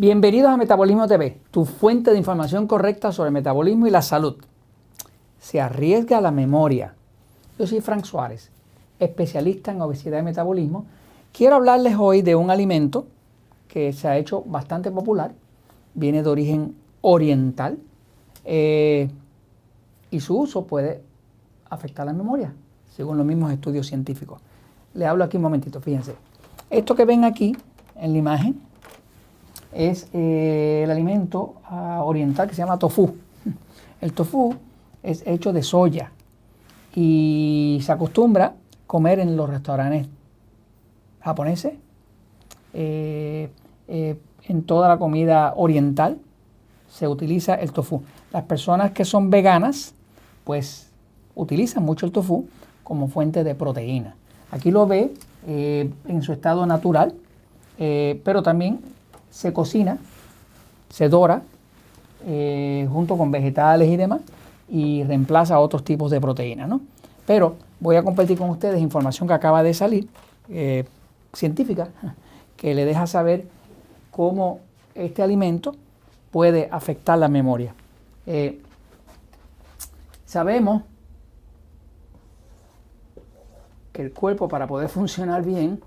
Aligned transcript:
Bienvenidos 0.00 0.50
a 0.50 0.56
Metabolismo 0.56 1.06
TV, 1.06 1.36
tu 1.50 1.66
fuente 1.66 2.10
de 2.10 2.16
información 2.16 2.66
correcta 2.66 3.12
sobre 3.12 3.28
el 3.28 3.34
metabolismo 3.34 3.86
y 3.86 3.90
la 3.90 4.00
salud. 4.00 4.34
Se 5.38 5.60
arriesga 5.60 6.22
la 6.22 6.30
memoria. 6.30 6.94
Yo 7.58 7.66
soy 7.66 7.82
Frank 7.82 8.06
Suárez, 8.06 8.50
especialista 8.98 9.72
en 9.72 9.82
obesidad 9.82 10.18
y 10.18 10.22
metabolismo. 10.22 10.86
Quiero 11.34 11.56
hablarles 11.56 11.96
hoy 11.98 12.22
de 12.22 12.34
un 12.34 12.50
alimento 12.50 13.08
que 13.68 13.92
se 13.92 14.08
ha 14.08 14.16
hecho 14.16 14.40
bastante 14.46 14.90
popular, 14.90 15.34
viene 15.92 16.22
de 16.22 16.30
origen 16.30 16.74
oriental 17.02 17.76
eh, 18.46 19.10
y 20.10 20.20
su 20.20 20.38
uso 20.38 20.64
puede 20.64 21.02
afectar 21.68 22.06
la 22.06 22.14
memoria, 22.14 22.54
según 22.96 23.18
los 23.18 23.26
mismos 23.26 23.52
estudios 23.52 23.86
científicos. 23.86 24.40
Le 24.94 25.04
hablo 25.04 25.24
aquí 25.24 25.36
un 25.36 25.42
momentito, 25.42 25.78
fíjense. 25.82 26.14
Esto 26.70 26.94
que 26.94 27.04
ven 27.04 27.24
aquí 27.24 27.54
en 27.96 28.12
la 28.12 28.18
imagen 28.18 28.69
es 29.72 30.08
eh, 30.12 30.82
el 30.84 30.90
alimento 30.90 31.54
ah, 31.64 32.00
oriental 32.04 32.48
que 32.48 32.54
se 32.54 32.62
llama 32.62 32.78
tofu. 32.78 33.14
El 34.00 34.12
tofu 34.12 34.54
es 35.02 35.22
hecho 35.26 35.52
de 35.52 35.62
soya 35.62 36.10
y 36.94 37.80
se 37.82 37.92
acostumbra 37.92 38.54
comer 38.86 39.20
en 39.20 39.36
los 39.36 39.48
restaurantes 39.48 40.08
japoneses, 41.20 41.74
eh, 42.72 43.50
eh, 43.88 44.18
en 44.48 44.62
toda 44.62 44.88
la 44.88 44.98
comida 44.98 45.52
oriental 45.56 46.18
se 46.88 47.06
utiliza 47.06 47.54
el 47.54 47.72
tofu. 47.72 48.02
Las 48.32 48.44
personas 48.44 48.92
que 48.92 49.04
son 49.04 49.30
veganas, 49.30 49.94
pues 50.44 50.88
utilizan 51.34 51.84
mucho 51.84 52.06
el 52.06 52.12
tofu 52.12 52.48
como 52.82 53.08
fuente 53.08 53.44
de 53.44 53.54
proteína. 53.54 54.16
Aquí 54.50 54.70
lo 54.70 54.86
ve 54.86 55.12
en 55.46 56.22
su 56.22 56.32
estado 56.32 56.66
natural, 56.66 57.14
pero 57.78 58.42
también 58.42 58.80
se 59.30 59.52
cocina, 59.52 59.98
se 60.90 61.08
dora 61.08 61.42
eh, 62.26 62.88
junto 62.92 63.16
con 63.16 63.30
vegetales 63.30 63.88
y 63.88 63.96
demás 63.96 64.20
y 64.68 65.04
reemplaza 65.04 65.58
otros 65.58 65.84
tipos 65.84 66.10
de 66.10 66.20
proteínas. 66.20 66.68
¿no? 66.68 66.80
Pero 67.26 67.56
voy 67.80 67.96
a 67.96 68.02
compartir 68.02 68.38
con 68.38 68.50
ustedes 68.50 68.80
información 68.80 69.26
que 69.26 69.34
acaba 69.34 69.62
de 69.62 69.74
salir, 69.74 70.08
eh, 70.48 70.84
científica, 71.32 71.88
que 72.56 72.74
le 72.74 72.84
deja 72.84 73.06
saber 73.06 73.46
cómo 74.10 74.60
este 74.94 75.22
alimento 75.22 75.74
puede 76.30 76.68
afectar 76.70 77.18
la 77.18 77.28
memoria. 77.28 77.74
Eh, 78.26 78.60
sabemos 80.26 80.82
que 83.92 84.02
el 84.02 84.12
cuerpo 84.12 84.48
para 84.48 84.66
poder 84.66 84.88
funcionar 84.88 85.44
bien, 85.44 85.80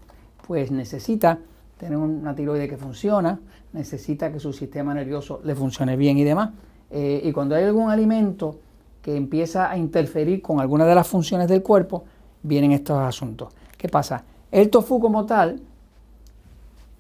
pues 0.47 0.71
necesita 0.71 1.39
tener 1.78 1.98
una 1.98 2.36
tiroide 2.36 2.68
que 2.68 2.78
funciona, 2.78 3.40
necesita 3.74 4.32
que 4.32 4.40
su 4.40 4.54
sistema 4.54 4.94
nervioso 4.94 5.42
le 5.44 5.56
funcione 5.56 5.96
bien 5.98 6.18
y 6.18 6.24
demás. 6.24 6.52
Eh, 6.90 7.22
y 7.24 7.32
cuando 7.32 7.56
hay 7.56 7.64
algún 7.64 7.90
alimento 7.90 8.60
que 9.02 9.16
empieza 9.16 9.70
a 9.70 9.78
interferir 9.78 10.42
con 10.42 10.60
alguna 10.60 10.86
de 10.86 10.96
las 10.96 11.08
funciones 11.08 11.48
del 11.48 11.62
cuerpo, 11.62 12.06
vienen 12.44 12.72
estos 12.72 12.98
asuntos. 12.98 13.54
¿Qué 13.78 13.90
pasa? 13.90 14.24
El 14.52 14.70
tofu 14.70 15.00
como 15.00 15.26
tal, 15.26 15.60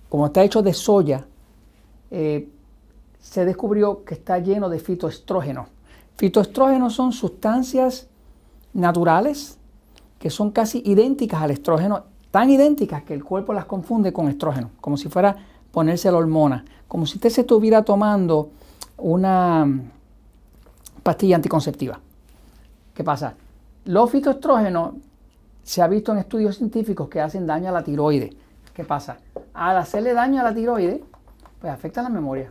como 0.09 0.25
está 0.25 0.43
hecho 0.43 0.61
de 0.61 0.73
soya, 0.73 1.25
eh, 2.11 2.49
se 3.19 3.45
descubrió 3.45 4.03
que 4.03 4.15
está 4.15 4.39
lleno 4.39 4.69
de 4.69 4.79
fitoestrógenos. 4.79 5.67
Fitoestrógenos 6.17 6.93
son 6.93 7.13
sustancias 7.13 8.07
naturales 8.73 9.57
que 10.19 10.29
son 10.29 10.51
casi 10.51 10.81
idénticas 10.85 11.41
al 11.41 11.51
estrógeno 11.51 12.05
tan 12.33 12.49
idénticas 12.49 13.03
que 13.03 13.13
el 13.13 13.23
cuerpo 13.23 13.53
las 13.53 13.65
confunde 13.65 14.11
con 14.11 14.27
estrógeno, 14.27 14.71
como 14.81 14.97
si 14.97 15.07
fuera 15.07 15.35
ponerse 15.71 16.11
la 16.11 16.17
hormona, 16.17 16.65
como 16.87 17.05
si 17.05 17.17
usted 17.17 17.29
se 17.29 17.41
estuviera 17.41 17.83
tomando 17.83 18.49
una 18.97 19.67
pastilla 21.03 21.35
anticonceptiva. 21.35 21.99
¿Qué 22.95 23.03
pasa? 23.03 23.35
Los 23.85 24.09
fitoestrógenos 24.09 24.95
se 25.61 25.83
ha 25.83 25.87
visto 25.87 26.11
en 26.11 26.17
estudios 26.17 26.57
científicos 26.57 27.07
que 27.07 27.21
hacen 27.21 27.45
daño 27.45 27.69
a 27.69 27.71
la 27.71 27.83
tiroide. 27.83 28.35
¿Qué 28.73 28.83
pasa? 28.83 29.19
Al 29.53 29.77
hacerle 29.77 30.15
daño 30.15 30.41
a 30.41 30.43
la 30.43 30.55
tiroide, 30.55 31.03
pues 31.61 31.71
afecta 31.71 32.01
la 32.01 32.09
memoria. 32.09 32.49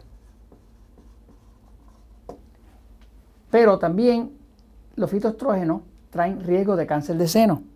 Pero 3.50 3.80
también 3.80 4.30
los 4.94 5.10
fitoestrógenos 5.10 5.80
traen 6.10 6.38
riesgo 6.38 6.76
de 6.76 6.86
cáncer 6.86 7.16
de 7.16 7.26
seno 7.26 7.71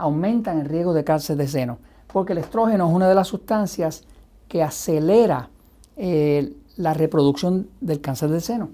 aumentan 0.00 0.58
el 0.58 0.66
riesgo 0.66 0.92
de 0.92 1.04
cáncer 1.04 1.36
de 1.36 1.46
seno, 1.46 1.78
porque 2.12 2.32
el 2.32 2.38
estrógeno 2.38 2.88
es 2.88 2.94
una 2.94 3.08
de 3.08 3.14
las 3.14 3.28
sustancias 3.28 4.04
que 4.48 4.62
acelera 4.62 5.50
eh, 5.96 6.52
la 6.76 6.94
reproducción 6.94 7.68
del 7.80 8.00
cáncer 8.00 8.30
de 8.30 8.40
seno. 8.40 8.70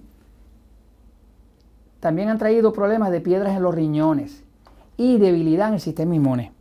También 2.00 2.28
han 2.28 2.38
traído 2.38 2.72
problemas 2.72 3.10
de 3.10 3.20
piedras 3.20 3.56
en 3.56 3.62
los 3.62 3.75
riñones 3.75 4.44
y 4.97 5.19
debilidad 5.19 5.69
en 5.69 5.75
el 5.75 5.81
sistema 5.81 6.14
inmune. 6.14 6.53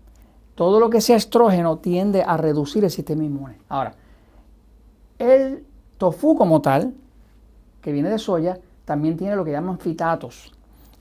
Todo 0.55 0.79
lo 0.79 0.89
que 0.89 1.01
sea 1.01 1.17
estrógeno 1.17 1.77
tiende 1.77 2.23
a 2.23 2.37
reducir 2.37 2.83
el 2.83 2.91
sistema 2.91 3.23
inmune. 3.23 3.57
Ahora, 3.69 3.93
el 5.19 5.65
tofu 5.97 6.35
como 6.35 6.61
tal, 6.61 6.93
que 7.81 7.91
viene 7.91 8.09
de 8.09 8.19
soya, 8.19 8.57
también 8.85 9.17
tiene 9.17 9.35
lo 9.35 9.45
que 9.45 9.51
llaman 9.51 9.79
fitatos. 9.79 10.51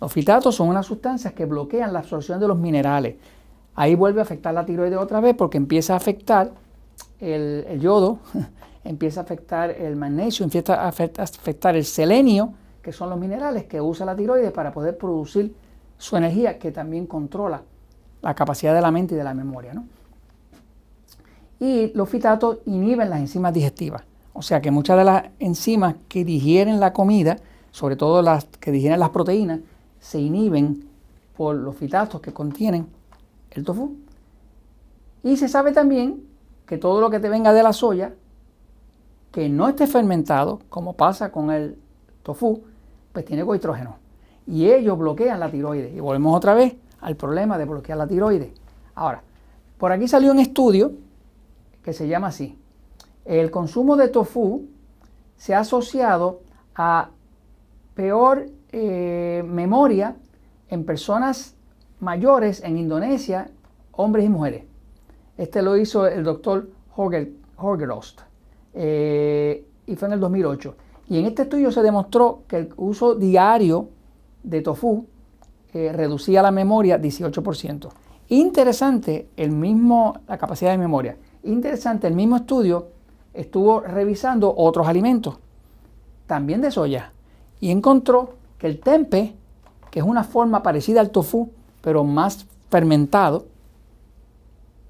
Los 0.00 0.12
fitatos 0.12 0.56
son 0.56 0.68
unas 0.68 0.86
sustancias 0.86 1.32
que 1.32 1.46
bloquean 1.46 1.92
la 1.92 2.00
absorción 2.00 2.40
de 2.40 2.48
los 2.48 2.58
minerales, 2.58 3.16
Ahí 3.74 3.94
vuelve 3.94 4.20
a 4.20 4.22
afectar 4.22 4.54
la 4.54 4.64
tiroides 4.64 4.98
otra 4.98 5.20
vez 5.20 5.34
porque 5.34 5.56
empieza 5.56 5.94
a 5.94 5.96
afectar 5.96 6.52
el, 7.20 7.80
yodo, 7.80 8.18
empieza 8.84 9.20
a 9.20 9.22
afectar 9.24 9.70
el 9.70 9.96
magnesio, 9.96 10.44
empieza 10.44 10.84
a 10.84 10.88
afectar 10.88 11.76
el 11.76 11.84
selenio, 11.84 12.54
que 12.82 12.92
son 12.92 13.10
los 13.10 13.18
minerales 13.18 13.64
que 13.64 13.80
usa 13.80 14.06
la 14.06 14.14
tiroides 14.14 14.52
para 14.52 14.72
poder 14.72 14.96
producir 14.96 15.54
su 15.98 16.16
energía, 16.16 16.58
que 16.58 16.70
también 16.70 17.06
controla 17.06 17.62
la 18.22 18.34
capacidad 18.34 18.74
de 18.74 18.80
la 18.80 18.90
mente 18.90 19.14
y 19.14 19.18
de 19.18 19.24
la 19.24 19.34
memoria. 19.34 19.72
Y 21.60 21.92
los 21.94 22.08
fitatos 22.08 22.58
inhiben 22.66 23.08
las 23.10 23.20
enzimas 23.20 23.52
digestivas. 23.52 24.02
O 24.34 24.42
sea 24.42 24.60
que 24.60 24.70
muchas 24.70 24.98
de 24.98 25.04
las 25.04 25.24
enzimas 25.38 25.94
que 26.08 26.24
digieren 26.24 26.80
la 26.80 26.92
comida, 26.92 27.36
sobre 27.70 27.96
todo 27.96 28.20
las 28.20 28.44
que 28.44 28.72
digieren 28.72 29.00
las 29.00 29.10
proteínas, 29.10 29.60
se 30.00 30.20
inhiben 30.20 30.88
por 31.36 31.56
los 31.56 31.76
fitatos 31.76 32.20
que 32.20 32.32
contienen 32.32 32.86
el 33.54 33.64
tofu. 33.64 33.96
Y 35.22 35.36
se 35.36 35.48
sabe 35.48 35.72
también 35.72 36.24
que 36.66 36.78
todo 36.78 37.00
lo 37.00 37.10
que 37.10 37.20
te 37.20 37.28
venga 37.28 37.52
de 37.52 37.62
la 37.62 37.72
soya, 37.72 38.14
que 39.32 39.48
no 39.48 39.68
esté 39.68 39.86
fermentado, 39.86 40.60
como 40.68 40.94
pasa 40.94 41.32
con 41.32 41.50
el 41.50 41.78
tofu, 42.22 42.62
pues 43.12 43.24
tiene 43.24 43.44
cohidrógeno. 43.44 43.96
Y 44.46 44.70
ellos 44.70 44.98
bloquean 44.98 45.40
la 45.40 45.50
tiroides. 45.50 45.94
Y 45.94 46.00
volvemos 46.00 46.36
otra 46.36 46.54
vez 46.54 46.76
al 47.00 47.16
problema 47.16 47.58
de 47.58 47.64
bloquear 47.64 47.98
la 47.98 48.06
tiroides. 48.06 48.52
Ahora, 48.94 49.22
por 49.78 49.92
aquí 49.92 50.08
salió 50.08 50.30
un 50.32 50.38
estudio 50.38 50.92
que 51.82 51.92
se 51.92 52.08
llama 52.08 52.28
así. 52.28 52.58
El 53.24 53.50
consumo 53.50 53.96
de 53.96 54.08
tofu 54.08 54.66
se 55.36 55.54
ha 55.54 55.60
asociado 55.60 56.40
a 56.74 57.10
peor 57.94 58.46
eh, 58.72 59.42
memoria 59.46 60.16
en 60.68 60.84
personas 60.84 61.54
mayores 62.04 62.62
en 62.62 62.76
Indonesia, 62.76 63.50
hombres 63.92 64.26
y 64.26 64.28
mujeres. 64.28 64.64
Este 65.36 65.62
lo 65.62 65.76
hizo 65.76 66.06
el 66.06 66.22
doctor 66.22 66.68
Horgerost 66.94 68.20
eh, 68.74 69.66
y 69.86 69.96
fue 69.96 70.08
en 70.08 70.14
el 70.14 70.20
2008. 70.20 70.76
Y 71.08 71.18
en 71.18 71.26
este 71.26 71.42
estudio 71.42 71.72
se 71.72 71.82
demostró 71.82 72.42
que 72.46 72.58
el 72.58 72.74
uso 72.76 73.14
diario 73.14 73.88
de 74.42 74.60
tofu 74.60 75.06
eh, 75.72 75.92
reducía 75.92 76.42
la 76.42 76.50
memoria 76.50 77.00
18%. 77.00 77.88
Interesante 78.28 79.28
el 79.36 79.50
mismo, 79.50 80.20
la 80.28 80.38
capacidad 80.38 80.70
de 80.70 80.78
memoria. 80.78 81.16
Interesante, 81.42 82.06
el 82.06 82.14
mismo 82.14 82.36
estudio 82.36 82.88
estuvo 83.34 83.80
revisando 83.80 84.54
otros 84.56 84.86
alimentos, 84.86 85.38
también 86.26 86.60
de 86.60 86.70
soya, 86.70 87.12
y 87.60 87.70
encontró 87.70 88.34
que 88.58 88.66
el 88.66 88.80
tempe, 88.80 89.34
que 89.90 89.98
es 89.98 90.06
una 90.06 90.24
forma 90.24 90.62
parecida 90.62 91.00
al 91.00 91.10
tofu, 91.10 91.50
pero 91.84 92.02
más 92.02 92.46
fermentado. 92.70 93.44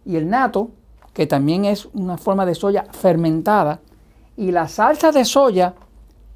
Y 0.05 0.15
el 0.15 0.31
nato, 0.31 0.71
que 1.13 1.27
también 1.27 1.65
es 1.65 1.87
una 1.87 2.17
forma 2.17 2.47
de 2.47 2.55
soya 2.55 2.85
fermentada. 2.93 3.81
Y 4.37 4.53
la 4.53 4.69
salsa 4.69 5.11
de 5.11 5.25
soya, 5.25 5.75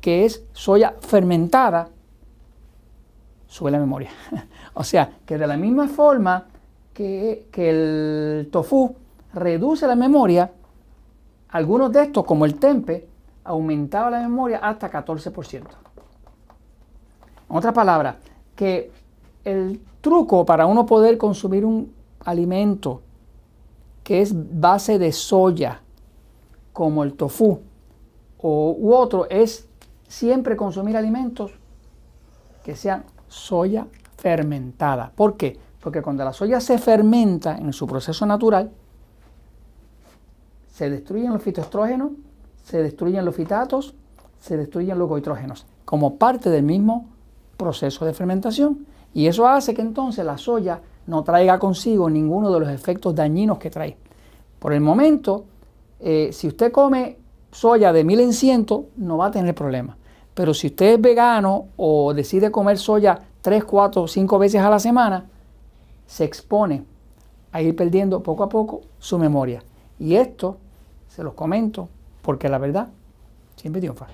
que 0.00 0.24
es 0.24 0.42
soya 0.52 0.96
fermentada, 1.00 1.90
sube 3.46 3.70
la 3.70 3.78
memoria. 3.78 4.10
o 4.74 4.82
sea, 4.82 5.18
que 5.24 5.38
de 5.38 5.46
la 5.46 5.56
misma 5.56 5.86
forma 5.86 6.46
que, 6.92 7.46
que 7.52 7.70
el 7.70 8.48
tofu 8.50 8.96
reduce 9.34 9.86
la 9.86 9.94
memoria, 9.94 10.50
algunos 11.50 11.92
de 11.92 12.02
estos, 12.02 12.24
como 12.24 12.44
el 12.44 12.56
tempe, 12.56 13.06
aumentaba 13.44 14.10
la 14.10 14.20
memoria 14.20 14.58
hasta 14.58 14.90
14%. 14.90 15.62
En 17.48 17.56
otras 17.56 17.72
palabras, 17.72 18.16
que 18.56 18.90
el 19.50 19.80
truco 20.00 20.44
para 20.44 20.66
uno 20.66 20.86
poder 20.86 21.18
consumir 21.18 21.64
un 21.64 21.92
alimento 22.24 23.02
que 24.02 24.22
es 24.22 24.32
base 24.34 24.98
de 24.98 25.12
soya, 25.12 25.82
como 26.72 27.04
el 27.04 27.14
tofu, 27.14 27.60
o, 28.38 28.76
u 28.78 28.94
otro 28.94 29.26
es 29.28 29.68
siempre 30.06 30.56
consumir 30.56 30.96
alimentos 30.96 31.52
que 32.64 32.76
sean 32.76 33.04
soya 33.28 33.86
fermentada. 34.16 35.12
¿Por 35.14 35.36
qué? 35.36 35.58
Porque 35.80 36.02
cuando 36.02 36.24
la 36.24 36.32
soya 36.32 36.60
se 36.60 36.78
fermenta 36.78 37.56
en 37.56 37.72
su 37.72 37.86
proceso 37.86 38.26
natural, 38.26 38.70
se 40.72 40.90
destruyen 40.90 41.32
los 41.32 41.42
fitoestrógenos, 41.42 42.12
se 42.62 42.82
destruyen 42.82 43.24
los 43.24 43.34
fitatos, 43.34 43.94
se 44.38 44.56
destruyen 44.56 44.98
los 44.98 45.08
goitrógenos, 45.08 45.66
como 45.84 46.16
parte 46.16 46.50
del 46.50 46.62
mismo 46.62 47.08
proceso 47.56 48.04
de 48.04 48.14
fermentación. 48.14 48.86
Y 49.14 49.26
eso 49.26 49.48
hace 49.48 49.74
que 49.74 49.82
entonces 49.82 50.24
la 50.24 50.38
soya 50.38 50.80
no 51.06 51.22
traiga 51.24 51.58
consigo 51.58 52.10
ninguno 52.10 52.52
de 52.52 52.60
los 52.60 52.68
efectos 52.68 53.14
dañinos 53.14 53.58
que 53.58 53.70
trae. 53.70 53.96
Por 54.58 54.72
el 54.72 54.80
momento, 54.80 55.44
eh, 56.00 56.30
si 56.32 56.48
usted 56.48 56.70
come 56.70 57.16
soya 57.50 57.92
de 57.92 58.04
mil 58.04 58.20
en 58.20 58.32
ciento, 58.32 58.86
no 58.96 59.16
va 59.16 59.26
a 59.26 59.30
tener 59.30 59.54
problema. 59.54 59.96
Pero 60.34 60.54
si 60.54 60.68
usted 60.68 60.94
es 60.94 61.00
vegano 61.00 61.66
o 61.76 62.14
decide 62.14 62.50
comer 62.50 62.78
soya 62.78 63.18
3, 63.40 63.64
4, 63.64 64.06
5 64.06 64.38
veces 64.38 64.60
a 64.60 64.70
la 64.70 64.78
semana, 64.78 65.26
se 66.06 66.24
expone 66.24 66.84
a 67.52 67.62
ir 67.62 67.74
perdiendo 67.74 68.22
poco 68.22 68.44
a 68.44 68.48
poco 68.48 68.82
su 68.98 69.18
memoria. 69.18 69.62
Y 69.98 70.14
esto 70.14 70.56
se 71.08 71.22
los 71.22 71.34
comento 71.34 71.88
porque 72.22 72.48
la 72.48 72.58
verdad 72.58 72.88
siempre 73.56 73.80
triunfa. 73.80 74.06